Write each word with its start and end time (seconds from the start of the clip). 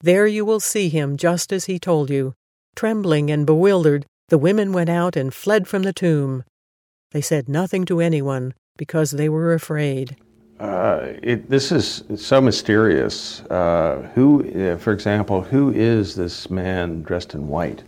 There 0.00 0.26
you 0.26 0.44
will 0.44 0.60
see 0.60 0.88
him 0.88 1.16
just 1.16 1.52
as 1.52 1.64
he 1.66 1.78
told 1.78 2.10
you. 2.10 2.34
Trembling 2.76 3.30
and 3.30 3.46
bewildered, 3.46 4.06
the 4.28 4.38
women 4.38 4.72
went 4.72 4.90
out 4.90 5.16
and 5.16 5.32
fled 5.32 5.68
from 5.68 5.82
the 5.82 5.92
tomb. 5.92 6.44
They 7.12 7.20
said 7.20 7.48
nothing 7.48 7.84
to 7.86 8.00
anyone 8.00 8.54
because 8.76 9.12
they 9.12 9.28
were 9.28 9.54
afraid. 9.54 10.16
Uh, 10.58 11.12
it, 11.22 11.50
this 11.50 11.72
is 11.72 12.04
so 12.16 12.40
mysterious. 12.40 13.42
Uh, 13.42 14.10
who, 14.14 14.44
uh, 14.50 14.76
for 14.76 14.92
example, 14.92 15.42
who 15.42 15.72
is 15.72 16.14
this 16.14 16.48
man 16.50 17.02
dressed 17.02 17.34
in 17.34 17.48
white? 17.48 17.82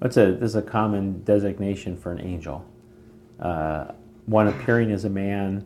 That's 0.00 0.16
a, 0.16 0.32
this 0.32 0.50
is 0.50 0.56
a 0.56 0.62
common 0.62 1.22
designation 1.24 1.96
for 1.96 2.12
an 2.12 2.20
angel. 2.20 2.64
Uh, 3.40 3.92
one 4.26 4.48
appearing 4.48 4.92
as 4.92 5.04
a 5.04 5.10
man, 5.10 5.64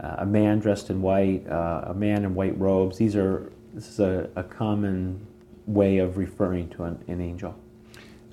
uh, 0.00 0.16
a 0.18 0.26
man 0.26 0.58
dressed 0.58 0.90
in 0.90 1.02
white, 1.02 1.46
uh, 1.48 1.84
a 1.86 1.94
man 1.94 2.24
in 2.24 2.34
white 2.34 2.58
robes. 2.58 2.98
These 2.98 3.16
are 3.16 3.52
this 3.72 3.88
is 3.88 4.00
a, 4.00 4.28
a 4.36 4.42
common 4.42 5.26
way 5.66 5.98
of 5.98 6.16
referring 6.16 6.68
to 6.70 6.84
an, 6.84 7.02
an 7.08 7.20
angel. 7.20 7.54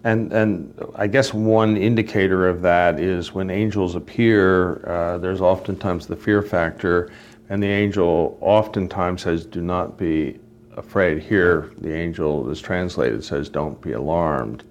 And, 0.04 0.32
and 0.32 0.74
I 0.96 1.08
guess 1.08 1.34
one 1.34 1.76
indicator 1.76 2.48
of 2.48 2.62
that 2.62 3.00
is 3.00 3.34
when 3.34 3.50
angels 3.50 3.96
appear, 3.96 4.86
uh, 4.88 5.18
there's 5.18 5.42
oftentimes 5.42 6.08
the 6.08 6.16
fear 6.16 6.42
factor, 6.42 7.12
and 7.50 7.62
the 7.62 7.68
angel 7.68 8.38
oftentimes 8.42 9.24
says, 9.24 9.46
Do 9.46 9.62
not 9.62 9.98
be 9.98 10.40
afraid. 10.78 11.22
Here, 11.22 11.72
the 11.80 11.94
angel 11.94 12.50
is 12.50 12.62
translated 12.62 13.24
says, 13.24 13.50
Don't 13.50 13.80
be 13.82 13.92
alarmed. 13.92 14.64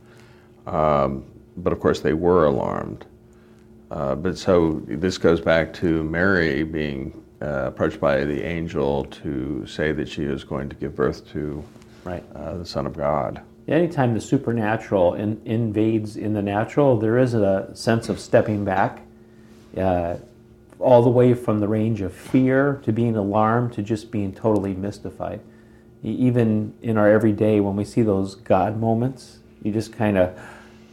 Um, 0.66 1.25
but 1.58 1.72
of 1.72 1.80
course, 1.80 2.00
they 2.00 2.14
were 2.14 2.47
alarmed. 2.47 3.05
Uh, 3.91 4.14
but 4.14 4.38
so 4.38 4.82
this 4.86 5.19
goes 5.19 5.41
back 5.41 5.72
to 5.75 6.05
Mary 6.05 6.62
being 6.62 7.22
uh, 7.41 7.67
approached 7.67 8.00
by 8.00 8.25
the 8.25 8.42
angel 8.42 9.05
to 9.05 9.67
say 9.67 9.92
that 9.92 10.08
she 10.08 10.25
is 10.25 10.44
going 10.44 10.69
to 10.69 10.77
give 10.77 10.97
birth 10.97 11.31
to 11.33 11.64
right. 12.05 12.25
Uh, 12.34 12.58
the 12.58 12.64
Son 12.64 12.86
of 12.86 12.97
God 12.97 13.42
anytime 13.69 14.14
the 14.14 14.20
supernatural 14.20 15.14
in, 15.14 15.41
invades 15.44 16.16
in 16.16 16.33
the 16.33 16.42
natural, 16.42 16.98
there 16.98 17.19
is 17.19 17.34
a 17.34 17.70
sense 17.75 18.09
of 18.09 18.19
stepping 18.19 18.64
back, 18.64 19.03
uh, 19.77 20.16
all 20.78 21.03
the 21.03 21.11
way 21.11 21.34
from 21.34 21.61
the 21.61 21.69
range 21.69 22.00
of 22.00 22.12
fear 22.12 22.81
to 22.84 22.92
being 22.92 23.16
alarmed 23.16 23.72
to 23.75 23.83
just 23.83 24.11
being 24.11 24.33
totally 24.33 24.75
mystified. 24.75 25.41
Even 26.03 26.72
in 26.81 26.97
our 26.97 27.09
everyday, 27.09 27.61
when 27.61 27.77
we 27.77 27.84
see 27.84 28.03
those 28.03 28.36
God 28.36 28.78
moments, 28.78 29.41
you 29.62 29.72
just 29.72 29.92
kind 29.92 30.16
of 30.16 30.39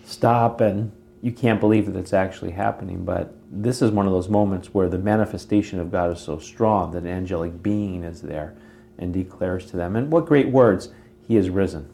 stop 0.04 0.60
and 0.62 0.92
you 1.26 1.32
can't 1.32 1.60
believe 1.60 1.88
that 1.88 1.96
it's 1.96 2.14
actually 2.14 2.52
happening. 2.52 3.04
But 3.04 3.34
this 3.50 3.82
is 3.82 3.90
one 3.90 4.06
of 4.06 4.12
those 4.12 4.30
moments 4.30 4.76
where 4.76 4.88
the 4.88 5.00
manifestation 5.00 5.80
of 5.80 5.92
God 5.92 6.16
is 6.16 6.22
so 6.22 6.38
strong 6.38 6.92
that 6.92 7.00
an 7.00 7.08
angelic 7.08 7.64
being 7.64 8.04
is 8.04 8.22
there 8.22 8.54
and 9.00 9.12
declares 9.12 9.66
to 9.72 9.76
them. 9.76 9.96
And 9.96 10.12
what 10.12 10.28
great 10.28 10.50
words! 10.50 10.90
He 11.28 11.36
is 11.36 11.50
risen. 11.50 11.90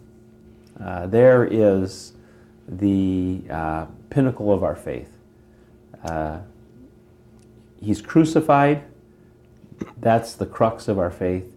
Uh, 0.77 1.07
there 1.07 1.45
is 1.45 2.11
the 2.67 3.41
uh, 3.49 3.85
pinnacle 4.09 4.51
of 4.51 4.63
our 4.63 4.75
faith. 4.75 5.09
Uh, 6.03 6.39
he's 7.79 8.01
crucified, 8.01 8.83
that's 10.01 10.33
the 10.33 10.45
crux 10.45 10.89
of 10.89 10.99
our 10.99 11.09
faith. 11.09 11.55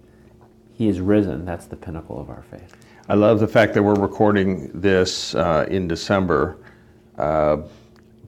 He 0.75 0.87
is 0.87 1.01
risen, 1.01 1.45
that's 1.45 1.67
the 1.67 1.75
pinnacle 1.75 2.21
of 2.21 2.31
our 2.31 2.43
faith. 2.43 2.77
I 3.09 3.15
love 3.15 3.41
the 3.41 3.49
fact 3.49 3.75
that 3.75 3.83
we're 3.83 3.95
recording 3.95 4.71
this 4.73 5.35
uh, 5.35 5.67
in 5.69 5.89
December, 5.89 6.59
uh, 7.19 7.59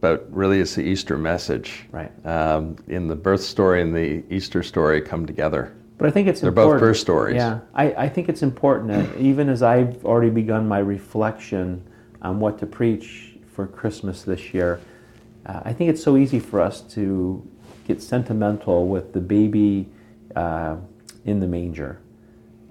but 0.00 0.26
really 0.30 0.60
it's 0.60 0.74
the 0.74 0.82
Easter 0.82 1.16
message. 1.16 1.86
Right. 1.90 2.12
Um, 2.26 2.76
in 2.88 3.08
the 3.08 3.16
birth 3.16 3.42
story 3.42 3.82
and 3.82 3.94
the 3.94 4.22
Easter 4.34 4.62
story 4.62 5.00
come 5.00 5.26
together. 5.26 5.74
But 5.98 6.08
I 6.08 6.10
think 6.10 6.28
it's 6.28 6.40
They're 6.40 6.48
important. 6.48 6.74
both 6.74 6.80
birth 6.80 6.98
stories. 6.98 7.36
Yeah, 7.36 7.60
I, 7.74 7.92
I 7.92 8.08
think 8.08 8.28
it's 8.28 8.42
important 8.42 8.90
that 8.92 9.18
even 9.18 9.48
as 9.48 9.62
I've 9.62 10.04
already 10.04 10.30
begun 10.30 10.68
my 10.68 10.78
reflection 10.78 11.82
on 12.20 12.38
what 12.38 12.58
to 12.58 12.66
preach 12.66 13.36
for 13.54 13.66
Christmas 13.66 14.22
this 14.22 14.52
year, 14.52 14.80
uh, 15.46 15.62
I 15.64 15.72
think 15.72 15.88
it's 15.90 16.02
so 16.02 16.18
easy 16.18 16.38
for 16.38 16.60
us 16.60 16.82
to 16.94 17.42
get 17.86 18.02
sentimental 18.02 18.88
with 18.88 19.14
the 19.14 19.20
baby 19.20 19.88
uh, 20.34 20.76
in 21.24 21.40
the 21.40 21.46
manger 21.46 21.98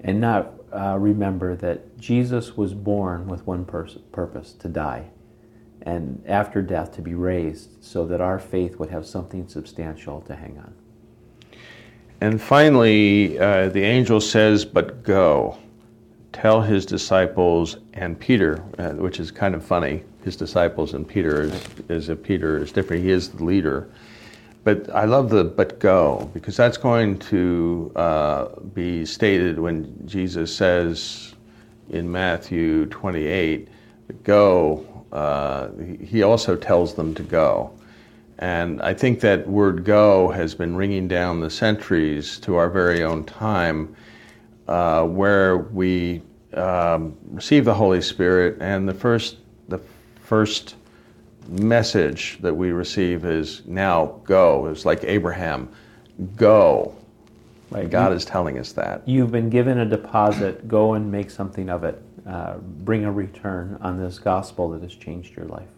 and 0.02 0.22
not 0.22 0.54
uh, 0.72 0.98
remember 1.00 1.56
that 1.56 1.98
Jesus 1.98 2.56
was 2.56 2.74
born 2.74 3.28
with 3.28 3.48
one 3.48 3.66
pers- 3.66 3.98
purpose 4.12 4.54
to 4.54 4.68
die 4.68 5.06
and 5.86 6.22
after 6.28 6.62
death 6.62 6.92
to 6.96 7.02
be 7.02 7.14
raised 7.14 7.84
so 7.84 8.06
that 8.08 8.20
our 8.20 8.40
faith 8.40 8.78
would 8.78 8.90
have 8.90 9.06
something 9.06 9.48
substantial 9.48 10.22
to 10.22 10.36
hang 10.36 10.58
on. 10.58 10.74
And 12.22 12.42
finally, 12.42 13.38
uh, 13.38 13.70
the 13.70 13.84
angel 13.84 14.20
says, 14.20 14.66
But 14.66 15.04
go, 15.04 15.58
tell 16.34 16.62
his 16.62 16.86
disciples 16.86 17.78
and 17.94 18.20
Peter, 18.20 18.64
uh, 18.80 18.92
which 18.92 19.20
is 19.20 19.32
kind 19.32 19.54
of 19.54 19.64
funny. 19.64 20.04
His 20.24 20.36
disciples 20.36 20.96
and 20.96 21.08
Peter 21.08 21.44
is, 21.44 21.66
is 21.88 22.10
if 22.10 22.24
Peter 22.24 22.58
is 22.58 22.72
different. 22.72 23.04
He 23.04 23.12
is 23.12 23.30
the 23.30 23.44
leader. 23.44 23.88
But 24.64 24.90
I 24.90 25.06
love 25.06 25.30
the 25.30 25.44
but 25.44 25.80
go, 25.80 26.32
because 26.34 26.58
that's 26.58 26.78
going 26.78 27.20
to 27.20 27.92
uh, 27.96 28.48
be 28.74 29.06
stated 29.06 29.60
when 29.60 29.96
Jesus 30.08 30.56
says 30.56 31.36
in 31.90 32.12
Matthew 32.12 32.88
28, 32.88 33.68
Go. 34.24 34.95
Uh, 35.16 35.70
he 36.04 36.24
also 36.24 36.58
tells 36.58 36.94
them 36.96 37.16
to 37.16 37.24
go. 37.24 37.72
And 38.40 38.82
I 38.82 38.94
think 38.94 39.22
that 39.22 39.48
word 39.48 39.86
go 39.86 40.30
has 40.30 40.54
been 40.54 40.76
ringing 40.76 41.08
down 41.08 41.40
the 41.40 41.50
centuries 41.50 42.38
to 42.40 42.58
our 42.58 42.70
very 42.70 43.02
own 43.02 43.24
time, 43.24 43.96
uh, 44.68 45.06
where 45.06 45.58
we 45.58 46.22
um, 46.54 47.16
receive 47.32 47.64
the 47.64 47.74
Holy 47.74 48.02
Spirit, 48.02 48.58
and 48.60 48.90
the 48.90 48.94
first, 48.94 49.38
the 49.70 49.80
first 50.22 50.76
message 51.48 52.38
that 52.42 52.54
we 52.54 52.72
receive 52.72 53.24
is 53.24 53.66
now 53.66 54.20
go. 54.26 54.66
It's 54.68 54.84
like 54.84 55.06
Abraham, 55.06 55.70
go. 56.36 56.94
Right. 57.72 57.90
God 57.90 58.12
you, 58.12 58.18
is 58.18 58.26
telling 58.26 58.60
us 58.60 58.74
that. 58.74 59.08
You've 59.08 59.32
been 59.32 59.50
given 59.50 59.80
a 59.80 59.86
deposit, 59.86 60.68
go 60.68 60.96
and 60.96 61.10
make 61.10 61.30
something 61.30 61.70
of 61.70 61.86
it. 61.86 62.02
Uh, 62.28 62.58
bring 62.58 63.06
a 63.06 63.12
return 63.12 63.78
on 63.82 64.00
this 64.00 64.18
gospel 64.18 64.70
that 64.70 64.82
has 64.82 64.96
changed 64.96 65.36
your 65.36 65.46
life. 65.46 65.75